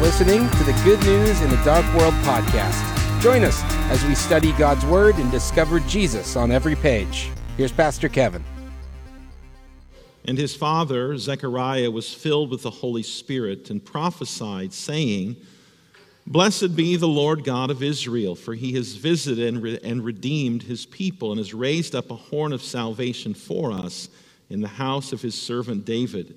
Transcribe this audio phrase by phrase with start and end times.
[0.00, 3.20] Listening to the Good News in a Dark World podcast.
[3.20, 3.60] Join us
[3.90, 7.32] as we study God's Word and discover Jesus on every page.
[7.56, 8.44] Here's Pastor Kevin.
[10.24, 15.34] And his father, Zechariah, was filled with the Holy Spirit and prophesied, saying,
[16.28, 20.62] Blessed be the Lord God of Israel, for he has visited and, re- and redeemed
[20.62, 24.08] his people and has raised up a horn of salvation for us
[24.48, 26.36] in the house of his servant David,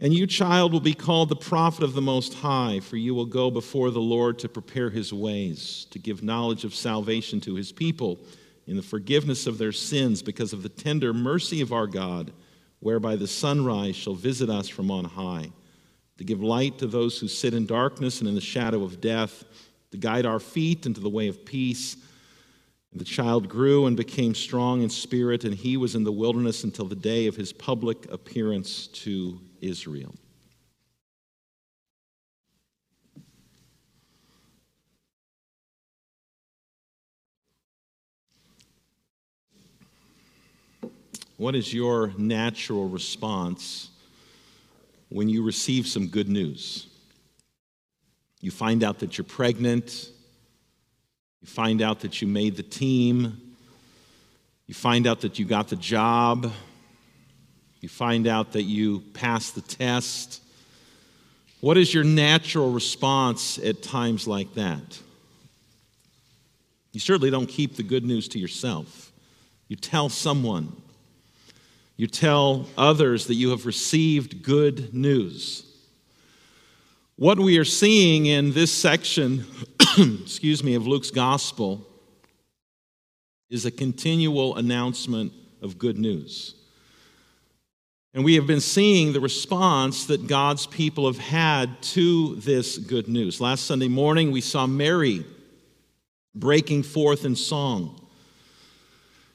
[0.00, 3.26] And you, child, will be called the prophet of the Most High, for you will
[3.26, 7.70] go before the Lord to prepare his ways, to give knowledge of salvation to his
[7.70, 8.18] people
[8.66, 12.32] in the forgiveness of their sins, because of the tender mercy of our God,
[12.80, 15.50] whereby the sunrise shall visit us from on high,
[16.18, 19.44] to give light to those who sit in darkness and in the shadow of death,
[19.92, 21.96] to guide our feet into the way of peace.
[22.90, 26.64] And the child grew and became strong in spirit, and he was in the wilderness
[26.64, 30.14] until the day of his public appearance to Israel.
[41.36, 43.90] What is your natural response
[45.08, 46.86] when you receive some good news?
[48.40, 50.10] You find out that you're pregnant.
[51.40, 53.40] You find out that you made the team.
[54.66, 56.52] You find out that you got the job.
[57.84, 60.40] You find out that you passed the test.
[61.60, 64.98] What is your natural response at times like that?
[66.92, 69.12] You certainly don't keep the good news to yourself.
[69.68, 70.74] You tell someone.
[71.98, 75.70] You tell others that you have received good news.
[77.16, 79.44] What we are seeing in this section,
[79.98, 81.86] excuse me, of Luke's gospel
[83.50, 86.54] is a continual announcement of good news.
[88.14, 93.08] And we have been seeing the response that God's people have had to this good
[93.08, 93.40] news.
[93.40, 95.26] Last Sunday morning, we saw Mary
[96.32, 98.00] breaking forth in song.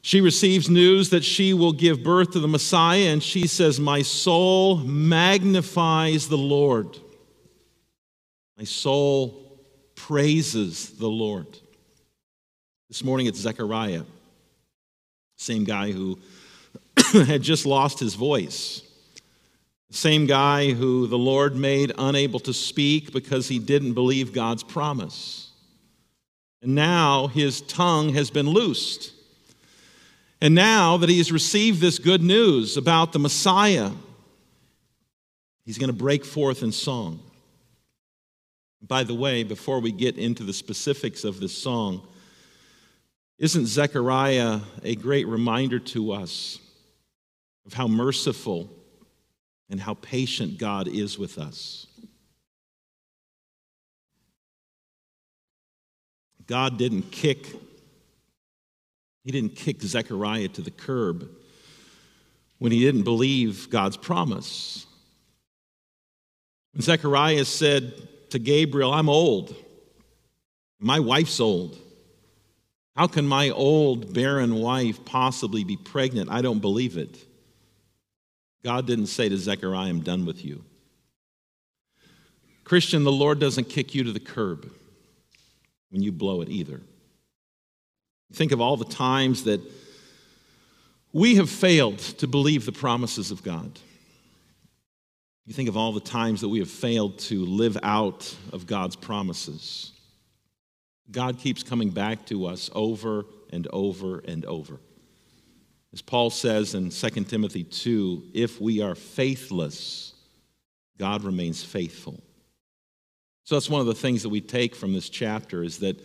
[0.01, 4.01] She receives news that she will give birth to the Messiah, and she says, My
[4.01, 6.97] soul magnifies the Lord.
[8.57, 9.59] My soul
[9.95, 11.47] praises the Lord.
[12.87, 14.03] This morning it's Zechariah,
[15.35, 16.17] same guy who
[17.25, 18.81] had just lost his voice.
[19.89, 24.63] The same guy who the Lord made unable to speak because he didn't believe God's
[24.63, 25.51] promise.
[26.61, 29.13] And now his tongue has been loosed.
[30.41, 33.91] And now that he has received this good news about the Messiah,
[35.65, 37.19] he's going to break forth in song.
[38.81, 42.07] By the way, before we get into the specifics of this song,
[43.37, 46.59] isn't Zechariah a great reminder to us
[47.69, 48.67] of how merciful
[49.69, 51.85] and how patient God is with us?
[56.47, 57.45] God didn't kick
[59.23, 61.29] he didn't kick Zechariah to the curb
[62.57, 64.87] when he didn't believe God's promise.
[66.73, 67.93] When Zechariah said,
[68.31, 69.55] to Gabriel, I'm old.
[70.79, 71.77] My wife's old.
[72.95, 76.31] How can my old, barren wife possibly be pregnant?
[76.31, 77.28] I don't believe it.
[78.63, 80.63] God didn't say to Zechariah, I'm done with you.
[82.63, 84.71] Christian, the Lord doesn't kick you to the curb
[85.89, 86.81] when you blow it either.
[88.33, 89.61] Think of all the times that
[91.11, 93.79] we have failed to believe the promises of God.
[95.45, 98.95] You think of all the times that we have failed to live out of God's
[98.95, 99.93] promises.
[101.09, 104.79] God keeps coming back to us over and over and over.
[105.93, 110.13] As Paul says in 2 Timothy 2, if we are faithless,
[110.97, 112.21] God remains faithful.
[113.45, 115.99] So that's one of the things that we take from this chapter is that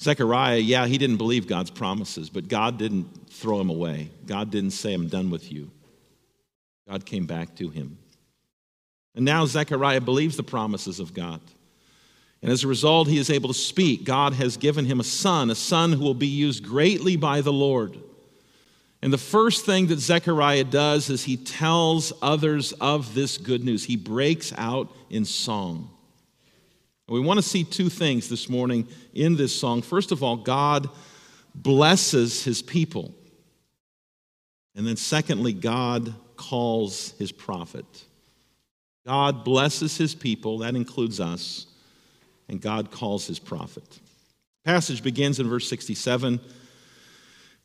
[0.00, 4.10] Zechariah, yeah, he didn't believe God's promises, but God didn't throw him away.
[4.26, 5.70] God didn't say, I'm done with you.
[6.88, 7.98] God came back to him.
[9.14, 11.40] And now Zechariah believes the promises of God.
[12.40, 14.04] And as a result, he is able to speak.
[14.04, 17.52] God has given him a son, a son who will be used greatly by the
[17.52, 17.98] Lord.
[19.00, 23.84] And the first thing that Zechariah does is he tells others of this good news.
[23.84, 25.90] He breaks out in song.
[27.08, 29.80] We want to see two things this morning in this song.
[29.80, 30.90] First of all, God
[31.54, 33.14] blesses his people.
[34.74, 37.86] And then, secondly, God calls his prophet.
[39.06, 41.66] God blesses his people, that includes us,
[42.48, 44.00] and God calls his prophet.
[44.64, 46.38] Passage begins in verse 67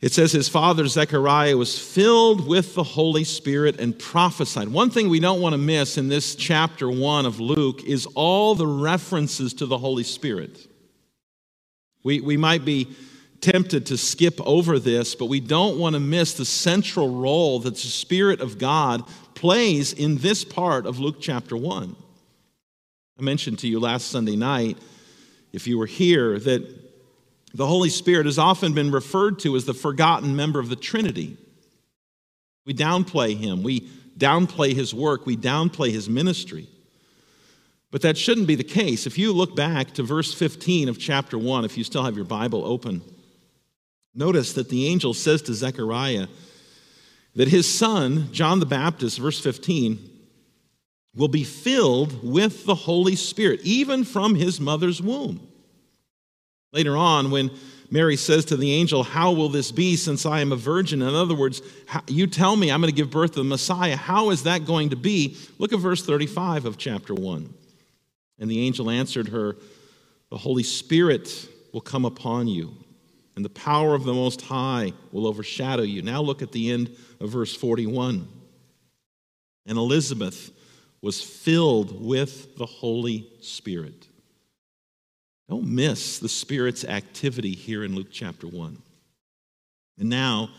[0.03, 4.67] it says his father Zechariah was filled with the Holy Spirit and prophesied.
[4.67, 8.53] One thing we don't want to miss in this chapter 1 of Luke is all
[8.53, 10.67] the references to the Holy Spirit.
[12.03, 12.93] We, we might be
[13.39, 17.75] tempted to skip over this, but we don't want to miss the central role that
[17.75, 19.05] the Spirit of God
[19.35, 21.95] plays in this part of Luke chapter 1.
[23.17, 24.77] I mentioned to you last Sunday night,
[25.53, 26.82] if you were here, that
[27.53, 31.37] the Holy Spirit has often been referred to as the forgotten member of the Trinity.
[32.65, 33.81] We downplay him, we
[34.17, 36.67] downplay his work, we downplay his ministry.
[37.91, 39.05] But that shouldn't be the case.
[39.05, 42.25] If you look back to verse 15 of chapter 1, if you still have your
[42.25, 43.03] Bible open,
[44.15, 46.27] notice that the angel says to Zechariah
[47.35, 50.09] that his son, John the Baptist, verse 15,
[51.15, 55.47] will be filled with the Holy Spirit, even from his mother's womb.
[56.73, 57.51] Later on, when
[57.91, 61.03] Mary says to the angel, How will this be since I am a virgin?
[61.03, 61.61] In other words,
[62.07, 63.95] you tell me I'm going to give birth to the Messiah.
[63.95, 65.37] How is that going to be?
[65.59, 67.53] Look at verse 35 of chapter 1.
[68.39, 69.55] And the angel answered her,
[70.31, 72.75] The Holy Spirit will come upon you,
[73.35, 76.01] and the power of the Most High will overshadow you.
[76.01, 78.27] Now look at the end of verse 41.
[79.67, 80.51] And Elizabeth
[81.01, 84.07] was filled with the Holy Spirit.
[85.53, 88.75] Don't miss the Spirit's activity here in Luke chapter 1.
[89.99, 90.49] And now,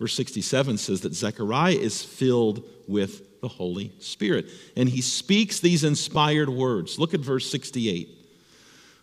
[0.00, 4.50] verse 67 says that Zechariah is filled with the Holy Spirit.
[4.76, 6.98] And he speaks these inspired words.
[6.98, 8.08] Look at verse 68.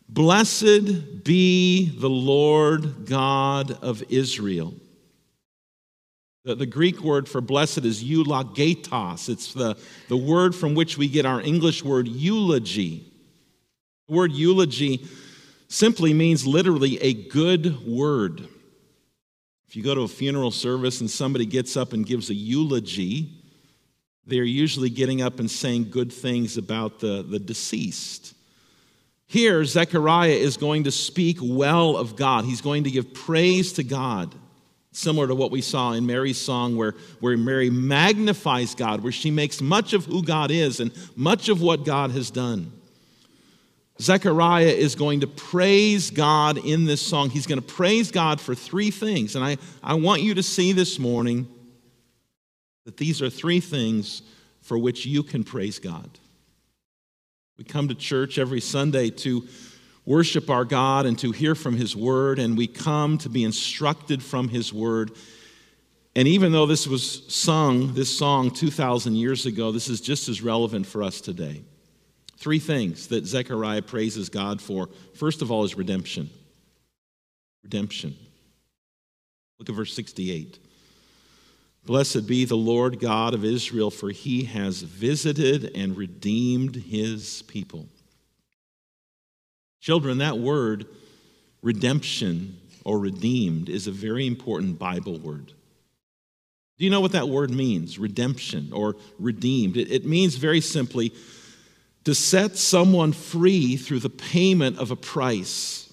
[0.10, 4.74] Blessed be the Lord God of Israel.
[6.44, 9.30] The, Greek word for blessed is eulogetos.
[9.30, 9.78] It's the,
[10.10, 13.10] the word from which we get our English word eulogy.
[14.10, 15.08] The word eulogy
[15.68, 18.48] simply means literally a good word.
[19.68, 23.30] If you go to a funeral service and somebody gets up and gives a eulogy,
[24.25, 28.34] they're usually getting up and saying good things about the, the deceased.
[29.25, 32.46] Here, Zechariah is going to speak well of God.
[32.46, 34.34] He's going to give praise to God,
[34.94, 39.31] similar to what we saw in Mary's song, where, where Mary magnifies God, where she
[39.31, 42.72] makes much of who God is and much of what God has done.
[44.00, 47.30] Zechariah is going to praise God in this song.
[47.30, 49.36] He's going to praise God for three things.
[49.36, 51.48] And I, I want you to see this morning
[52.86, 54.22] that these are three things
[54.62, 56.10] for which you can praise God.
[57.58, 59.48] We come to church every Sunday to
[60.06, 64.22] worship our God and to hear from His Word, and we come to be instructed
[64.22, 65.12] from His Word.
[66.16, 70.42] And even though this was sung, this song, 2,000 years ago, this is just as
[70.42, 71.64] relevant for us today.
[72.38, 74.89] Three things that Zechariah praises God for.
[75.16, 76.30] First of all, is redemption.
[77.63, 78.16] Redemption.
[79.60, 80.60] Look at verse 68.
[81.86, 87.88] Blessed be the Lord God of Israel, for he has visited and redeemed his people.
[89.81, 90.86] Children, that word,
[91.63, 95.53] redemption or redeemed, is a very important Bible word.
[96.77, 97.98] Do you know what that word means?
[97.98, 99.77] Redemption or redeemed.
[99.77, 101.13] It, it means very simply
[102.08, 105.92] to set someone free through the payment of a price.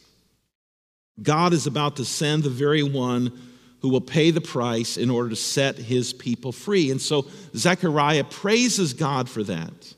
[1.20, 3.36] God is about to send the very one
[3.80, 6.92] who will pay the price in order to set his people free.
[6.92, 9.94] And so Zechariah praises God for that.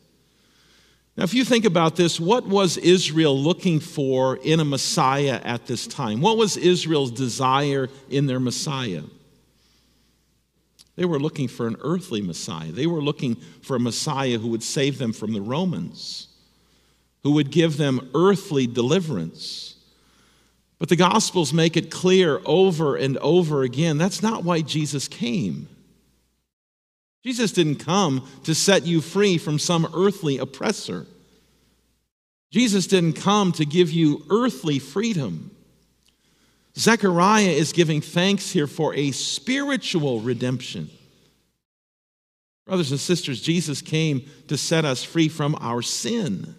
[1.19, 5.67] Now, if you think about this, what was Israel looking for in a Messiah at
[5.67, 6.23] this time?
[6.23, 9.03] What was Israel's desire in their Messiah?
[10.97, 12.73] They were looking for an earthly Messiah.
[12.73, 16.29] They were looking for a Messiah who would save them from the Romans,
[17.23, 19.76] who would give them earthly deliverance.
[20.79, 25.69] But the Gospels make it clear over and over again that's not why Jesus came.
[27.25, 31.07] Jesus didn't come to set you free from some earthly oppressor.
[32.53, 35.50] Jesus didn't come to give you earthly freedom.
[36.78, 40.90] Zechariah is giving thanks here for a spiritual redemption.
[42.66, 46.54] Brothers and sisters, Jesus came to set us free from our sin.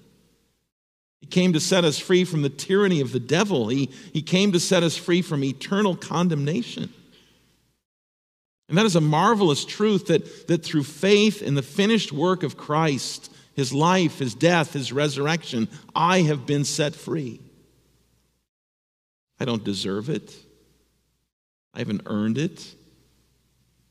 [1.21, 3.67] He came to set us free from the tyranny of the devil.
[3.67, 6.93] He, he came to set us free from eternal condemnation.
[8.69, 12.57] And that is a marvelous truth that, that through faith in the finished work of
[12.57, 17.39] Christ, his life, his death, his resurrection, I have been set free.
[19.39, 20.35] I don't deserve it.
[21.73, 22.73] I haven't earned it.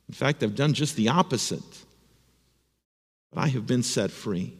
[0.08, 1.84] In fact, I've done just the opposite.
[3.32, 4.54] But I have been set free.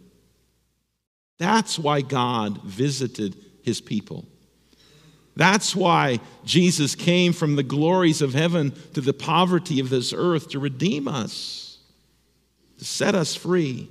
[1.39, 4.27] That's why God visited his people.
[5.35, 10.49] That's why Jesus came from the glories of heaven to the poverty of this earth
[10.51, 11.79] to redeem us,
[12.79, 13.91] to set us free.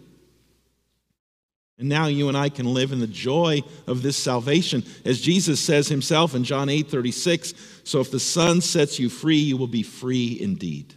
[1.78, 4.84] And now you and I can live in the joy of this salvation.
[5.04, 7.54] As Jesus says himself in John 8 36,
[7.84, 10.94] so if the Son sets you free, you will be free indeed.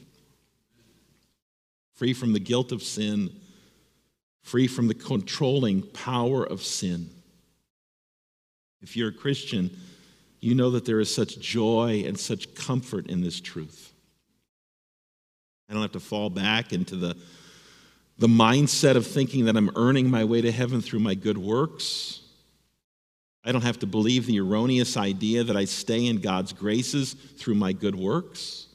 [1.94, 3.30] Free from the guilt of sin,
[4.42, 7.10] free from the controlling power of sin.
[8.80, 9.76] If you're a Christian,
[10.40, 13.92] you know that there is such joy and such comfort in this truth.
[15.68, 17.16] I don't have to fall back into the
[18.18, 22.20] the mindset of thinking that I'm earning my way to heaven through my good works.
[23.44, 27.54] I don't have to believe the erroneous idea that I stay in God's graces through
[27.54, 28.66] my good works.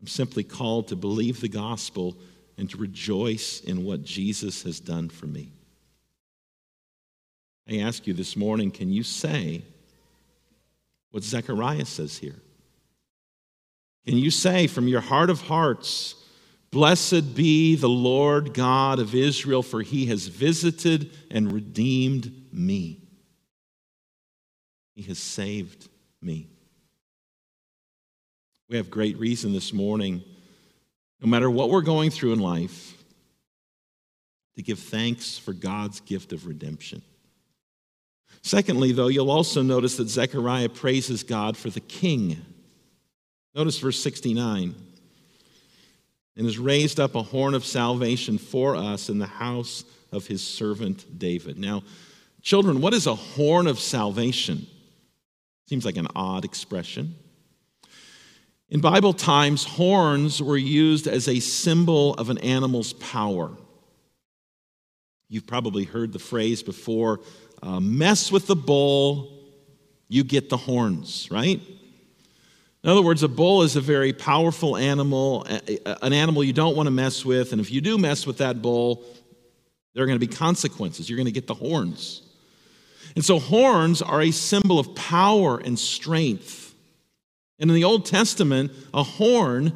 [0.00, 2.16] I'm simply called to believe the gospel
[2.56, 5.50] and to rejoice in what Jesus has done for me.
[7.68, 9.62] I ask you this morning can you say
[11.10, 12.36] what Zechariah says here?
[14.06, 16.14] Can you say from your heart of hearts,
[16.70, 23.00] Blessed be the Lord God of Israel, for he has visited and redeemed me.
[24.94, 25.88] He has saved
[26.20, 26.48] me.
[28.68, 30.22] We have great reason this morning,
[31.20, 32.94] no matter what we're going through in life,
[34.56, 37.02] to give thanks for God's gift of redemption.
[38.42, 42.44] Secondly, though, you'll also notice that Zechariah praises God for the king.
[43.54, 44.74] Notice verse 69
[46.36, 50.42] and has raised up a horn of salvation for us in the house of his
[50.42, 51.58] servant David.
[51.58, 51.82] Now,
[52.42, 54.66] children, what is a horn of salvation?
[55.68, 57.14] Seems like an odd expression.
[58.68, 63.50] In Bible times, horns were used as a symbol of an animal's power.
[65.28, 67.20] You've probably heard the phrase before
[67.62, 69.32] uh, mess with the bull,
[70.08, 71.60] you get the horns, right?
[72.86, 75.44] In other words, a bull is a very powerful animal,
[76.02, 77.50] an animal you don't want to mess with.
[77.50, 79.02] And if you do mess with that bull,
[79.92, 81.10] there are going to be consequences.
[81.10, 82.22] You're going to get the horns.
[83.16, 86.76] And so, horns are a symbol of power and strength.
[87.58, 89.72] And in the Old Testament, a horn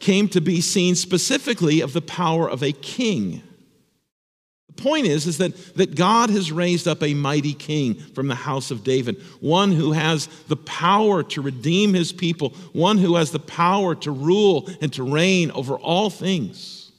[0.00, 3.44] came to be seen specifically of the power of a king.
[4.80, 8.70] Point is, is that, that God has raised up a mighty king from the house
[8.70, 13.38] of David, one who has the power to redeem his people, one who has the
[13.38, 16.92] power to rule and to reign over all things.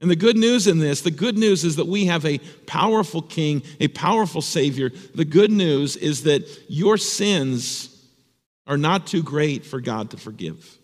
[0.00, 3.22] And the good news in this, the good news is that we have a powerful
[3.22, 4.90] king, a powerful savior.
[5.14, 8.04] The good news is that your sins
[8.66, 10.76] are not too great for God to forgive.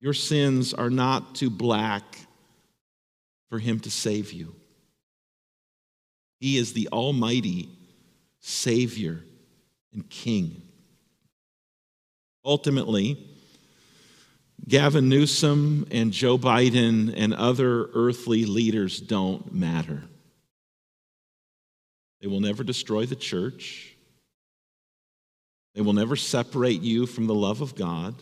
[0.00, 2.04] Your sins are not too black
[3.48, 4.54] for him to save you.
[6.40, 7.68] He is the Almighty
[8.40, 9.20] Savior
[9.92, 10.62] and King.
[12.44, 13.18] Ultimately,
[14.66, 20.02] Gavin Newsom and Joe Biden and other earthly leaders don't matter.
[22.20, 23.94] They will never destroy the church.
[25.74, 28.14] They will never separate you from the love of God.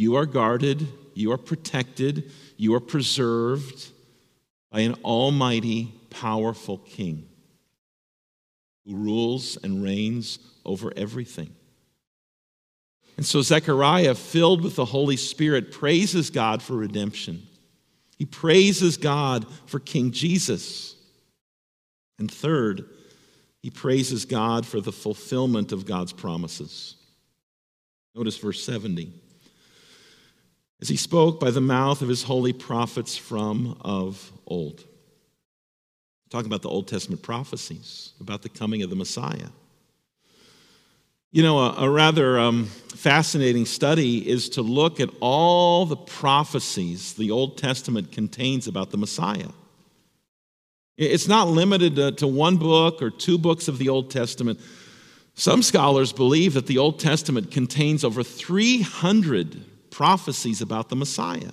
[0.00, 3.90] You are guarded, you are protected, you are preserved
[4.72, 7.28] by an almighty, powerful king
[8.86, 11.54] who rules and reigns over everything.
[13.18, 17.46] And so Zechariah, filled with the Holy Spirit, praises God for redemption.
[18.16, 20.94] He praises God for King Jesus.
[22.18, 22.86] And third,
[23.60, 26.96] he praises God for the fulfillment of God's promises.
[28.14, 29.12] Notice verse 70
[30.80, 34.84] as he spoke by the mouth of his holy prophets from of old.
[36.30, 39.48] Talking about the Old Testament prophecies about the coming of the Messiah.
[41.32, 47.14] You know, a, a rather um, fascinating study is to look at all the prophecies
[47.14, 49.48] the Old Testament contains about the Messiah.
[50.96, 54.60] It's not limited to, to one book or two books of the Old Testament.
[55.34, 61.52] Some scholars believe that the Old Testament contains over 300 prophecies about the Messiah.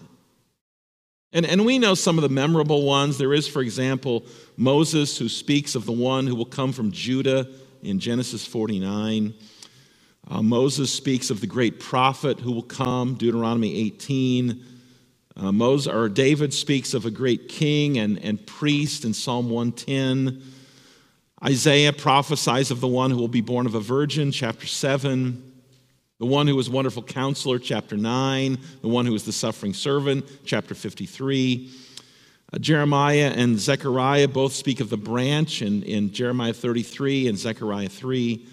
[1.34, 3.18] And, and we know some of the memorable ones.
[3.18, 4.26] There is, for example,
[4.56, 7.48] Moses, who speaks of the one who will come from Judah
[7.84, 9.34] in Genesis 49.
[10.30, 14.64] Uh, Moses speaks of the great prophet who will come, Deuteronomy 18.
[15.36, 20.42] Uh, Moses, or David speaks of a great king and, and priest in Psalm 110.
[21.44, 25.47] Isaiah prophesies of the one who will be born of a virgin, chapter 7.
[26.20, 28.58] The one who was wonderful counselor, chapter 9.
[28.82, 31.70] The one who was the suffering servant, chapter 53.
[32.52, 37.90] Uh, Jeremiah and Zechariah both speak of the branch in, in Jeremiah 33 and Zechariah
[37.90, 38.44] 3.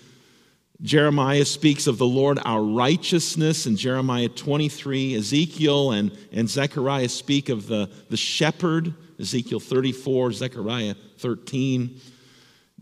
[0.83, 5.15] Jeremiah speaks of the Lord our righteousness in Jeremiah 23.
[5.15, 11.99] Ezekiel and, and Zechariah speak of the, the shepherd, Ezekiel 34, Zechariah 13.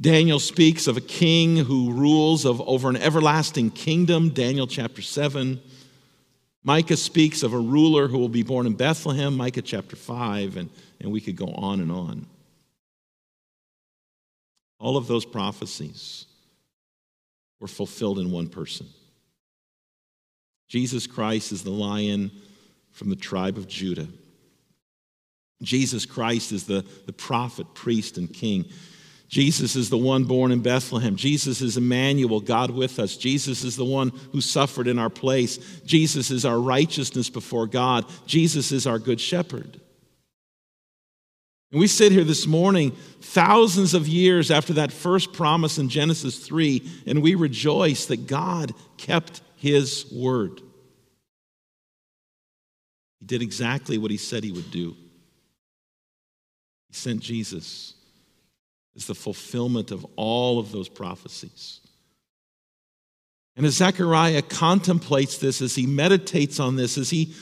[0.02, 5.60] Daniel speaks of a king who rules of, over an everlasting kingdom, Daniel chapter 7.
[6.64, 10.70] Micah speaks of a ruler who will be born in Bethlehem, Micah chapter 5, and,
[11.00, 12.26] and we could go on and on.
[14.80, 16.26] All of those prophecies
[17.60, 18.88] were fulfilled in one person.
[20.68, 22.32] Jesus Christ is the lion
[22.90, 24.08] from the tribe of Judah.
[25.62, 28.64] Jesus Christ is the, the prophet, priest, and king.
[29.32, 31.16] Jesus is the one born in Bethlehem.
[31.16, 33.16] Jesus is Emmanuel, God with us.
[33.16, 35.56] Jesus is the one who suffered in our place.
[35.86, 38.04] Jesus is our righteousness before God.
[38.26, 39.80] Jesus is our good shepherd.
[41.70, 42.90] And we sit here this morning,
[43.22, 48.74] thousands of years after that first promise in Genesis 3, and we rejoice that God
[48.98, 50.60] kept his word.
[53.20, 54.94] He did exactly what he said he would do.
[56.90, 57.94] He sent Jesus
[58.96, 61.80] as the fulfillment of all of those prophecies.
[63.56, 67.34] And as Zechariah contemplates this, as he meditates on this, as he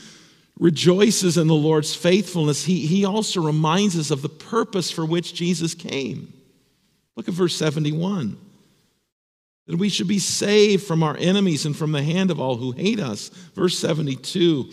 [0.59, 5.33] rejoices in the Lord's faithfulness, he, he also reminds us of the purpose for which
[5.33, 6.33] Jesus came.
[7.15, 8.37] Look at verse 71
[9.67, 12.71] that we should be saved from our enemies and from the hand of all who
[12.71, 13.29] hate us.
[13.55, 14.69] Verse 72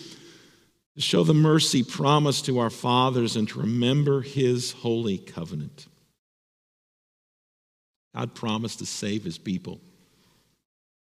[0.99, 5.87] to show the mercy promised to our fathers and to remember his holy covenant.
[8.19, 9.81] God promised to save his people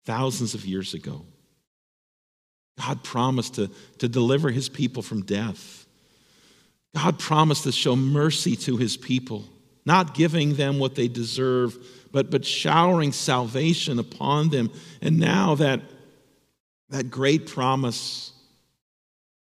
[0.04, 1.24] thousands of years ago.
[2.76, 5.86] God promised to, to deliver his people from death.
[6.92, 9.44] God promised to show mercy to his people,
[9.86, 11.78] not giving them what they deserve,
[12.10, 14.72] but, but showering salvation upon them.
[15.00, 15.82] And now that,
[16.88, 18.32] that great promise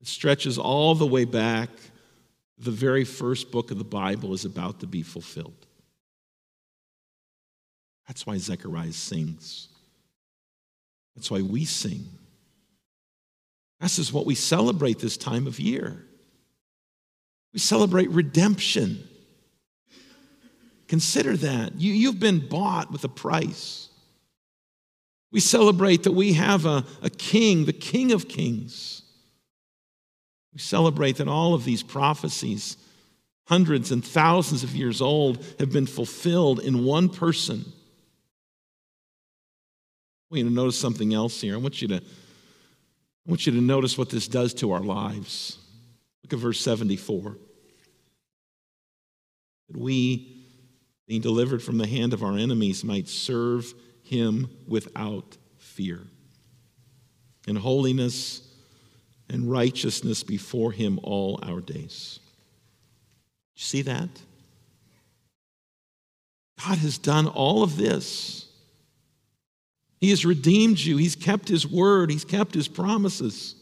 [0.03, 1.71] stretches all the way back,
[2.59, 5.60] the very first book of the Bible is about to be fulfilled.
[8.11, 9.69] That's why Zechariah sings.
[11.15, 12.07] That's why we sing.
[13.79, 16.05] This is what we celebrate this time of year.
[17.53, 19.07] We celebrate redemption.
[20.89, 21.81] Consider that.
[21.81, 23.91] You, you've been bought with a price.
[25.31, 29.03] We celebrate that we have a, a king, the King of Kings.
[30.53, 32.77] We celebrate that all of these prophecies,
[33.47, 37.73] hundreds and thousands of years old, have been fulfilled in one person.
[40.31, 41.55] Want you to notice something else here.
[41.55, 45.59] I want you to I want you to notice what this does to our lives.
[46.23, 47.37] Look at verse 74.
[49.69, 50.47] That we,
[51.07, 56.01] being delivered from the hand of our enemies, might serve him without fear,
[57.47, 58.43] in holiness
[59.29, 62.19] and righteousness before him all our days.
[63.55, 64.09] You see that?
[66.67, 68.50] God has done all of this
[70.01, 70.97] he has redeemed you.
[70.97, 72.11] He's kept His word.
[72.11, 73.55] He's kept His promises.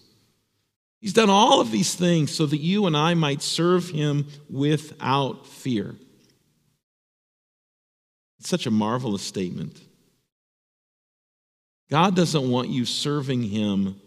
[1.00, 5.46] He's done all of these things so that you and I might serve Him without
[5.46, 5.96] fear.
[8.38, 9.80] It's such a marvelous statement.
[11.90, 14.00] God doesn't want you serving Him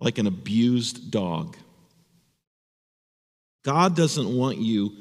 [0.00, 1.56] like an abused dog.
[3.64, 4.92] God doesn't want you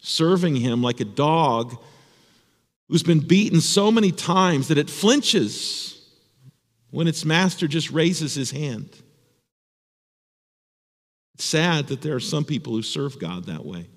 [0.00, 1.78] serving Him like a dog
[2.88, 6.02] who's been beaten so many times that it flinches
[6.90, 8.88] when its master just raises his hand.
[11.34, 13.88] It's sad that there are some people who serve God that way.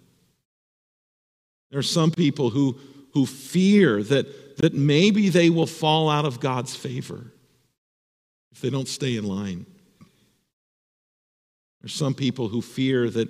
[1.69, 2.79] There are some people who,
[3.13, 7.31] who fear that, that maybe they will fall out of God's favor
[8.51, 9.65] if they don't stay in line.
[11.81, 13.29] There's some people who fear that,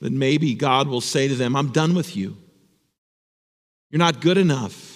[0.00, 2.36] that maybe God will say to them, I'm done with you.
[3.90, 4.91] You're not good enough.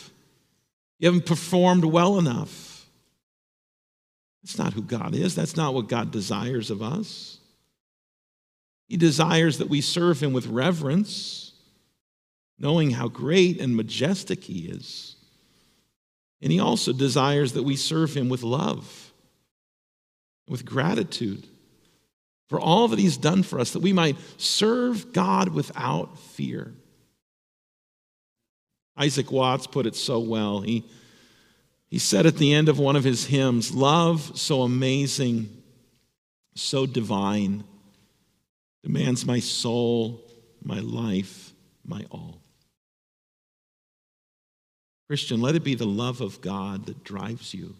[0.98, 2.86] You haven't performed well enough.
[4.42, 5.34] That's not who God is.
[5.34, 7.38] That's not what God desires of us.
[8.88, 11.52] He desires that we serve Him with reverence,
[12.58, 15.16] knowing how great and majestic He is.
[16.40, 19.12] And He also desires that we serve Him with love,
[20.48, 21.46] with gratitude,
[22.48, 26.72] for all that He's done for us, that we might serve God without fear.
[28.96, 30.60] Isaac Watts put it so well.
[30.60, 30.84] He,
[31.88, 35.62] he said at the end of one of his hymns, Love so amazing,
[36.54, 37.64] so divine,
[38.82, 40.22] demands my soul,
[40.62, 41.52] my life,
[41.84, 42.40] my all.
[45.08, 47.76] Christian, let it be the love of God that drives you.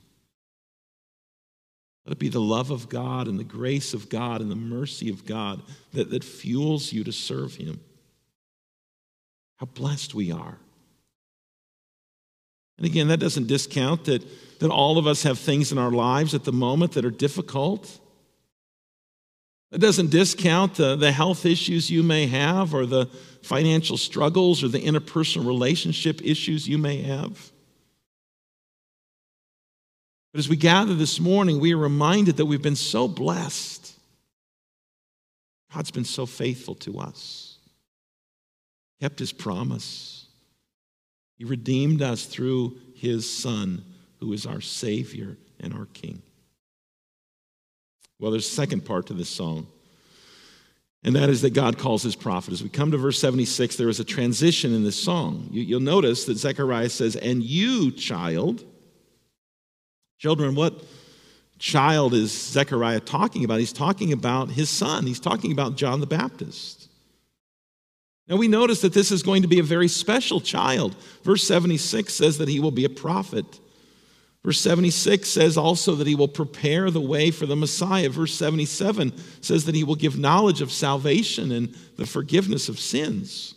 [2.05, 5.11] Let it be the love of God and the grace of God and the mercy
[5.11, 5.61] of God
[5.93, 7.81] that, that fuels you to serve Him.
[9.57, 10.59] How blessed we are.
[12.77, 14.23] And again, that doesn't discount that,
[14.61, 17.99] that all of us have things in our lives at the moment that are difficult.
[19.73, 23.07] It doesn't discount the, the health issues you may have, or the
[23.43, 27.53] financial struggles, or the interpersonal relationship issues you may have.
[30.33, 33.95] But as we gather this morning, we are reminded that we've been so blessed.
[35.73, 37.57] God's been so faithful to us,
[39.01, 40.26] kept his promise.
[41.37, 43.85] He redeemed us through his Son,
[44.20, 46.22] who is our Savior and our King.
[48.18, 49.66] Well, there's a second part to this song,
[51.05, 52.53] and that is that God calls his prophet.
[52.53, 55.49] As we come to verse 76, there is a transition in this song.
[55.53, 58.64] You, will notice that Zechariah says, And you, child,
[60.18, 60.83] children, what
[61.59, 63.61] child is Zechariah talking about?
[63.61, 66.86] He's talking about his son, he's talking about John the Baptist.
[68.29, 70.97] Now we notice that this is going to be a very special child.
[71.23, 73.61] Verse 76 says that he will be a prophet.
[74.45, 78.09] Verse 76 says also that he will prepare the way for the Messiah.
[78.09, 83.55] Verse 77 says that he will give knowledge of salvation and the forgiveness of sins.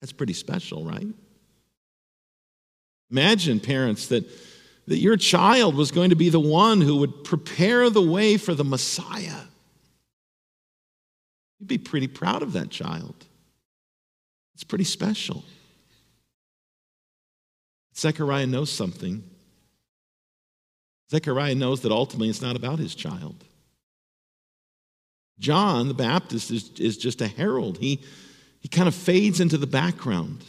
[0.00, 1.06] That's pretty special, right?
[3.10, 4.24] Imagine, parents, that,
[4.86, 8.54] that your child was going to be the one who would prepare the way for
[8.54, 9.42] the Messiah.
[11.58, 13.14] You'd be pretty proud of that child.
[14.54, 15.44] It's pretty special.
[17.96, 19.22] Zechariah knows something.
[21.10, 23.44] Zechariah knows that ultimately it's not about his child.
[25.38, 27.78] John the Baptist is, is just a herald.
[27.78, 28.00] He,
[28.60, 30.40] he kind of fades into the background.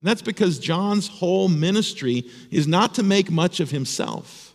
[0.00, 4.54] And that's because John's whole ministry is not to make much of himself.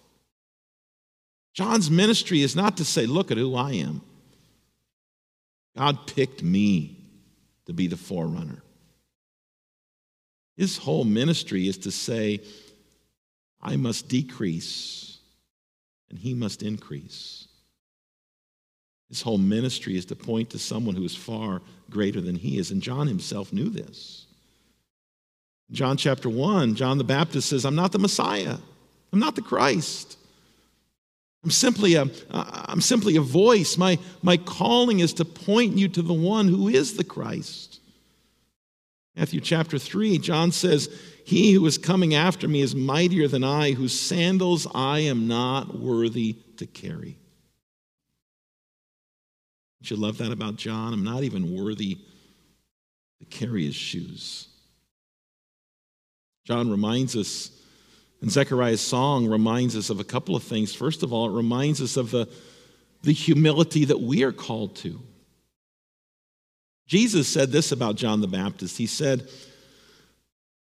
[1.54, 4.02] John's ministry is not to say, Look at who I am.
[5.78, 6.98] God picked me
[7.66, 8.64] to be the forerunner.
[10.58, 12.42] His whole ministry is to say,
[13.62, 15.20] I must decrease
[16.10, 17.48] and he must increase.
[19.10, 22.72] His whole ministry is to point to someone who is far greater than he is.
[22.72, 24.26] And John himself knew this.
[25.72, 28.58] John chapter 1, John the Baptist says, I'm not the Messiah,
[29.12, 30.18] I'm not the Christ.
[31.44, 33.78] I'm simply a, I'm simply a voice.
[33.78, 37.80] My, my calling is to point you to the one who is the Christ.
[39.16, 40.88] Matthew chapter 3, John says,
[41.26, 45.80] He who is coming after me is mightier than I, whose sandals I am not
[45.80, 47.18] worthy to carry.
[49.82, 50.94] Don't you love that about John?
[50.94, 51.98] I'm not even worthy
[53.20, 54.48] to carry his shoes.
[56.46, 57.52] John reminds us
[58.22, 60.74] and Zechariah's song reminds us of a couple of things.
[60.74, 62.30] First of all, it reminds us of the,
[63.02, 65.02] the humility that we are called to.
[66.88, 68.78] Jesus said this about John the Baptist.
[68.78, 69.28] He said,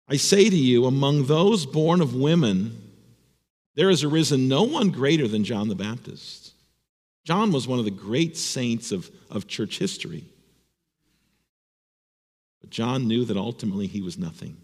[0.09, 2.83] I say to you, among those born of women,
[3.77, 6.53] there has arisen no one greater than John the Baptist.
[7.25, 10.25] John was one of the great saints of, of church history.
[12.61, 14.57] But John knew that ultimately he was nothing.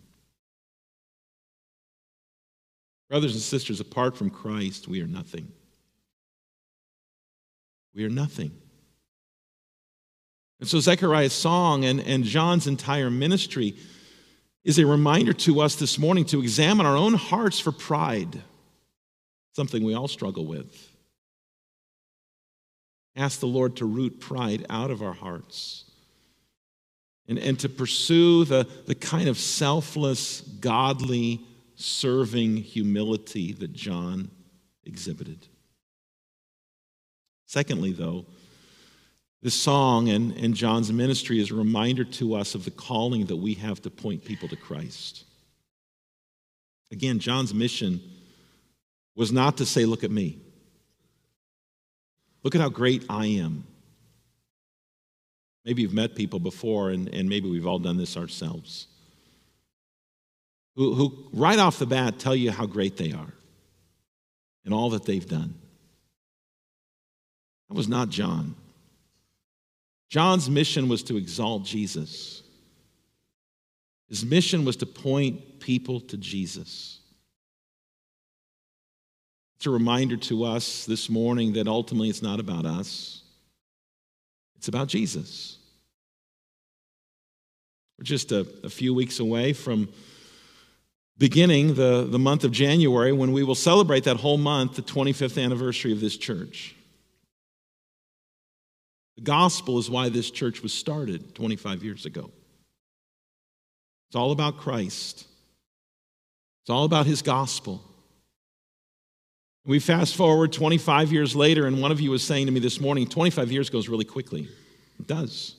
[3.12, 5.53] Brothers and sisters, apart from Christ, we are nothing.
[7.94, 8.53] We are nothing.
[10.61, 13.77] And so Zechariah's song and, and John's entire ministry
[14.64, 18.40] is a reminder to us this morning to examine our own hearts for pride,
[19.57, 20.75] something we all struggle with.
[23.14, 25.85] Ask the Lord to root pride out of our hearts
[27.29, 31.42] and, and to pursue the, the kind of selfless, godly,
[31.83, 34.31] serving humility that John
[34.85, 35.47] exhibited.
[37.47, 38.25] Secondly, though,
[39.42, 43.37] this song and, and John's ministry is a reminder to us of the calling that
[43.37, 45.25] we have to point people to Christ.
[46.92, 48.01] Again, John's mission
[49.16, 50.38] was not to say, Look at me.
[52.45, 53.64] Look at how great I am.
[55.64, 58.88] Maybe you've met people before, and, and maybe we've all done this ourselves
[60.76, 63.32] who, who right off the bat tell you how great they are
[64.64, 65.54] and all that they've done.
[67.68, 68.54] That was not John.
[70.08, 72.42] John's mission was to exalt Jesus.
[74.08, 77.00] His mission was to point people to Jesus.
[79.56, 83.22] It's a reminder to us this morning that ultimately it's not about us,
[84.56, 85.56] it's about Jesus.
[87.98, 89.88] We're just a, a few weeks away from
[91.22, 95.40] beginning the, the month of January when we will celebrate that whole month, the 25th
[95.40, 96.74] anniversary of this church.
[99.14, 102.32] The gospel is why this church was started 25 years ago.
[104.08, 105.28] It's all about Christ,
[106.62, 107.80] it's all about his gospel.
[109.64, 112.80] We fast forward 25 years later, and one of you was saying to me this
[112.80, 114.48] morning 25 years goes really quickly.
[114.98, 115.54] It does.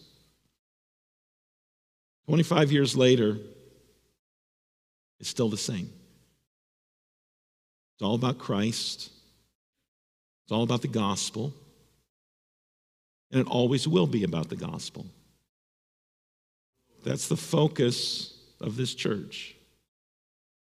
[2.26, 3.38] 25 years later,
[5.24, 5.90] it's still the same.
[7.96, 9.10] It's all about Christ,
[10.44, 11.54] it's all about the gospel,
[13.32, 15.06] and it always will be about the gospel.
[17.06, 19.56] That's the focus of this church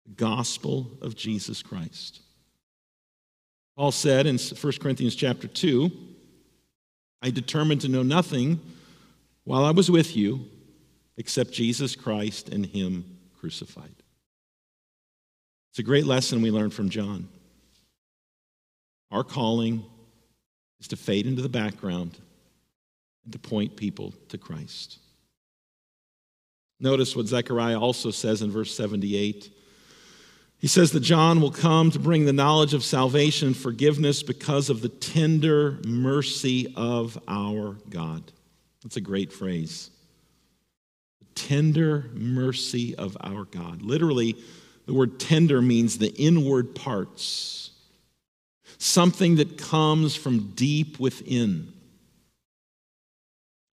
[0.06, 2.20] the gospel of Jesus Christ.
[3.76, 5.90] Paul said in 1 Corinthians chapter 2,
[7.20, 8.60] I determined to know nothing
[9.42, 10.46] while I was with you
[11.16, 14.01] except Jesus Christ and Him crucified.
[15.72, 17.28] It's a great lesson we learned from John.
[19.10, 19.82] Our calling
[20.80, 22.18] is to fade into the background
[23.24, 24.98] and to point people to Christ.
[26.78, 29.50] Notice what Zechariah also says in verse 78.
[30.58, 34.68] He says that John will come to bring the knowledge of salvation and forgiveness because
[34.68, 38.30] of the tender mercy of our God.
[38.82, 39.88] That's a great phrase.
[41.20, 43.80] The tender mercy of our God.
[43.80, 44.36] Literally,
[44.86, 47.70] the word tender means the inward parts,
[48.78, 51.72] something that comes from deep within.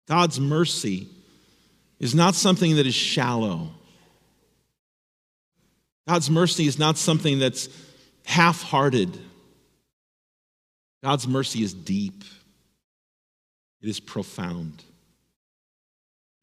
[0.08, 1.08] God's mercy
[2.00, 3.70] is not something that is shallow.
[6.08, 7.70] God's mercy is not something that's
[8.26, 9.18] half hearted.
[11.04, 12.24] God's mercy is deep,
[13.82, 14.84] it is profound.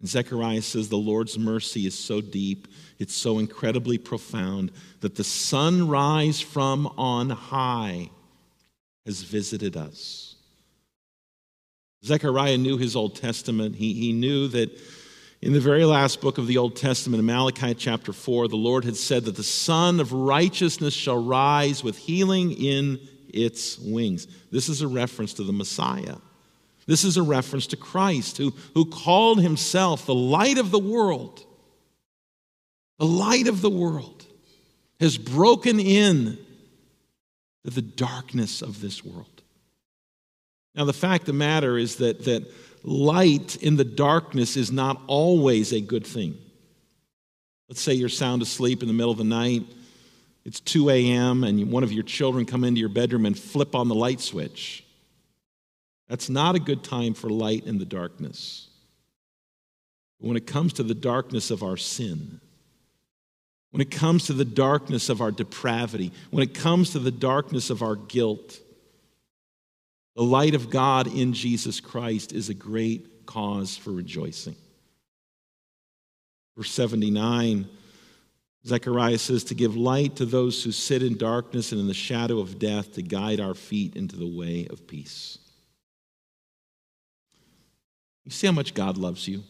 [0.00, 5.24] And Zechariah says the Lord's mercy is so deep, it's so incredibly profound that the
[5.24, 8.10] sunrise from on high
[9.06, 10.34] has visited us.
[12.04, 13.76] Zechariah knew his Old Testament.
[13.76, 14.70] He, he knew that
[15.42, 18.84] in the very last book of the Old Testament, in Malachi chapter 4, the Lord
[18.84, 24.26] had said that the Sun of righteousness shall rise with healing in its wings.
[24.50, 26.16] This is a reference to the Messiah.
[26.86, 31.44] This is a reference to Christ, who, who called himself the light of the world.
[32.98, 34.24] The light of the world
[35.00, 36.38] has broken in
[37.64, 39.42] to the darkness of this world.
[40.74, 42.46] Now, the fact of the matter is that, that
[42.84, 46.36] light in the darkness is not always a good thing.
[47.68, 49.64] Let's say you're sound asleep in the middle of the night,
[50.44, 53.88] it's 2 a.m., and one of your children come into your bedroom and flip on
[53.88, 54.85] the light switch.
[56.08, 58.68] That's not a good time for light in the darkness.
[60.20, 62.40] But when it comes to the darkness of our sin,
[63.70, 67.70] when it comes to the darkness of our depravity, when it comes to the darkness
[67.70, 68.58] of our guilt,
[70.14, 74.56] the light of God in Jesus Christ is a great cause for rejoicing.
[76.56, 77.68] Verse 79,
[78.64, 82.38] Zechariah says, To give light to those who sit in darkness and in the shadow
[82.38, 85.38] of death, to guide our feet into the way of peace.
[88.26, 89.44] You see how much God loves you?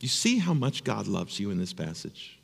[0.00, 2.38] You see how much God loves you in this passage?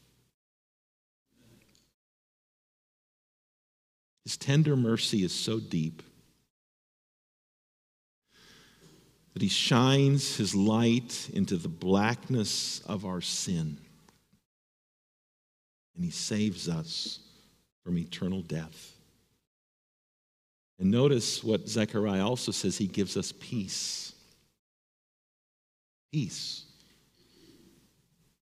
[4.24, 6.03] His tender mercy is so deep
[9.35, 13.79] that he shines his light into the blackness of our sin.
[15.94, 17.20] And he saves us
[17.85, 18.96] from eternal death.
[20.81, 24.14] And notice what Zechariah also says he gives us peace.
[26.11, 26.64] Peace.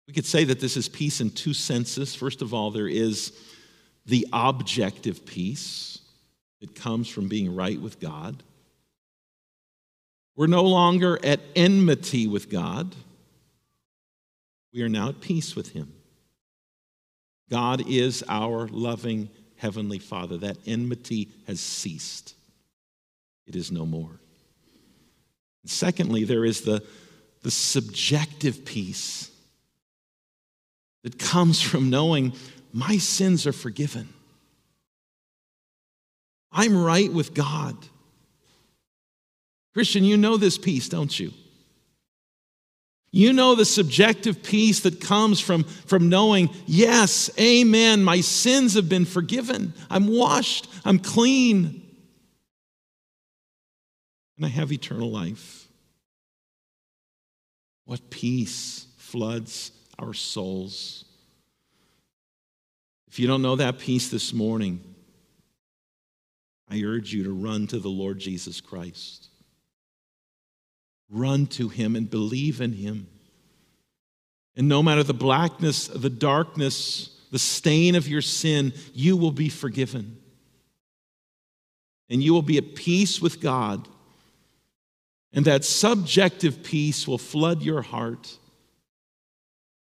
[0.07, 2.15] We could say that this is peace in two senses.
[2.15, 3.33] First of all, there is
[4.05, 5.99] the objective peace
[6.61, 8.43] that comes from being right with God.
[10.37, 12.95] We're no longer at enmity with God,
[14.73, 15.93] we are now at peace with Him.
[17.51, 19.29] God is our loving
[19.61, 20.39] Heavenly Father.
[20.39, 22.35] That enmity has ceased,
[23.47, 24.21] it is no more.
[25.63, 26.83] And secondly, there is the,
[27.43, 29.31] the subjective peace
[31.03, 32.33] that comes from knowing
[32.73, 34.09] my sins are forgiven.
[36.53, 37.77] I'm right with God.
[39.73, 41.33] Christian, you know this peace, don't you?
[43.13, 48.89] You know the subjective peace that comes from, from knowing, yes, amen, my sins have
[48.89, 49.75] been forgiven.
[49.91, 51.83] I'm washed, I'm clean,
[54.37, 55.67] and I have eternal life.
[57.85, 61.05] What peace floods our souls.
[63.09, 64.83] If you don't know that peace this morning,
[66.71, 69.30] I urge you to run to the Lord Jesus Christ.
[71.11, 73.09] Run to him and believe in him.
[74.57, 79.49] And no matter the blackness, the darkness, the stain of your sin, you will be
[79.49, 80.19] forgiven.
[82.09, 83.89] And you will be at peace with God.
[85.33, 88.37] And that subjective peace will flood your heart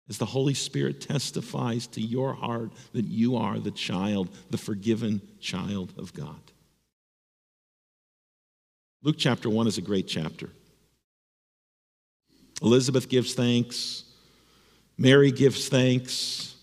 [0.07, 5.21] as the Holy Spirit testifies to your heart that you are the child, the forgiven
[5.39, 6.39] child of God.
[9.03, 10.49] Luke chapter 1 is a great chapter.
[12.61, 14.03] Elizabeth gives thanks.
[14.97, 16.55] Mary gives thanks.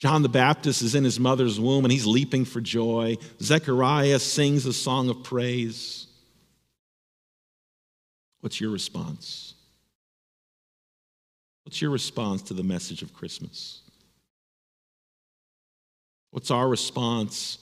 [0.00, 3.18] John the Baptist is in his mother's womb and he's leaping for joy.
[3.40, 6.06] Zechariah sings a song of praise.
[8.40, 9.54] What's your response?
[11.64, 13.82] What's your response to the message of Christmas?
[16.32, 17.58] What's our response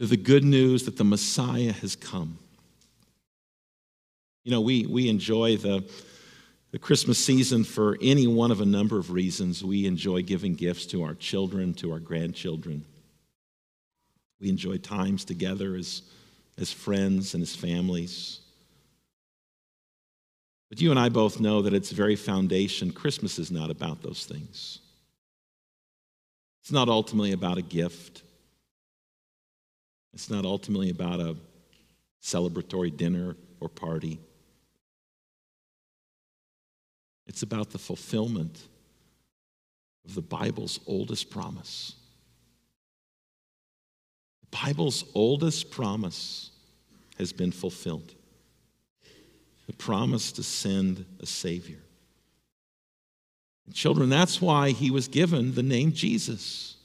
[0.00, 2.38] to the good news that the Messiah has come?
[4.44, 5.88] You know, we, we enjoy the,
[6.72, 9.62] the Christmas season for any one of a number of reasons.
[9.62, 12.84] We enjoy giving gifts to our children, to our grandchildren.
[14.40, 16.02] We enjoy times together as,
[16.58, 18.40] as friends and as families.
[20.68, 24.24] But you and I both know that its very foundation, Christmas is not about those
[24.24, 24.80] things.
[26.62, 28.22] It's not ultimately about a gift.
[30.14, 31.36] It's not ultimately about a
[32.22, 34.18] celebratory dinner or party.
[37.26, 38.58] It's about the fulfillment
[40.04, 41.94] of the Bible's oldest promise.
[44.40, 46.50] The Bible's oldest promise
[47.18, 48.14] has been fulfilled
[49.66, 51.78] the promise to send a Savior.
[53.66, 56.76] And children, that's why he was given the name Jesus,